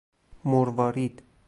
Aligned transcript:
مروارید 0.45 1.23